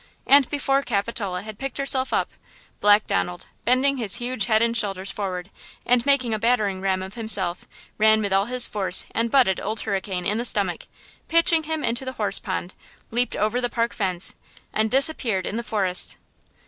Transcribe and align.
And 0.25 0.49
before 0.49 0.81
Capitola 0.81 1.43
had 1.43 1.59
picked 1.59 1.77
herself 1.77 2.11
up, 2.11 2.31
Black 2.79 3.05
Donald, 3.05 3.45
bending 3.65 3.97
his 3.97 4.15
huge 4.15 4.45
head 4.47 4.59
and 4.63 4.75
shoulders 4.75 5.11
forward 5.11 5.51
and 5.85 6.03
making 6.07 6.33
a 6.33 6.39
battering 6.39 6.81
ram 6.81 7.03
of 7.03 7.13
himself, 7.13 7.65
ran 7.99 8.19
with 8.19 8.33
all 8.33 8.45
his 8.45 8.65
force 8.65 9.05
and 9.11 9.29
butted 9.29 9.59
Old 9.59 9.81
Hurricane 9.81 10.25
in 10.25 10.39
the 10.39 10.43
stomach, 10.43 10.87
pitching 11.27 11.65
him 11.65 11.83
into 11.83 12.03
the 12.03 12.13
horse 12.13 12.39
pond, 12.39 12.73
leaped 13.11 13.35
over 13.35 13.61
the 13.61 13.69
park 13.69 13.93
fence 13.93 14.33
and 14.73 14.89
disappeared 14.89 15.45
in 15.45 15.57
the 15.57 15.63
forest. 15.63 16.17